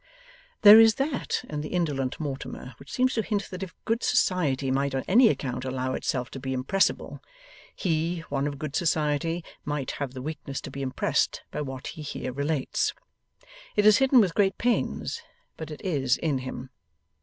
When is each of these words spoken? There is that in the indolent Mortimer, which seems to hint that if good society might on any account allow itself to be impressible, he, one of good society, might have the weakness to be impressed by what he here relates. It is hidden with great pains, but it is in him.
There 0.63 0.79
is 0.79 0.95
that 0.95 1.45
in 1.47 1.61
the 1.61 1.69
indolent 1.69 2.19
Mortimer, 2.19 2.73
which 2.79 2.91
seems 2.91 3.13
to 3.13 3.21
hint 3.21 3.51
that 3.51 3.61
if 3.61 3.75
good 3.85 4.01
society 4.01 4.71
might 4.71 4.95
on 4.95 5.03
any 5.07 5.27
account 5.29 5.63
allow 5.63 5.93
itself 5.93 6.31
to 6.31 6.39
be 6.39 6.53
impressible, 6.53 7.21
he, 7.75 8.21
one 8.21 8.47
of 8.47 8.57
good 8.57 8.75
society, 8.75 9.43
might 9.63 9.91
have 10.01 10.15
the 10.15 10.21
weakness 10.23 10.59
to 10.61 10.71
be 10.71 10.81
impressed 10.81 11.43
by 11.51 11.61
what 11.61 11.85
he 11.85 12.01
here 12.01 12.33
relates. 12.33 12.95
It 13.75 13.85
is 13.85 13.99
hidden 13.99 14.19
with 14.21 14.33
great 14.33 14.57
pains, 14.57 15.21
but 15.55 15.69
it 15.69 15.81
is 15.83 16.17
in 16.17 16.39
him. 16.39 16.71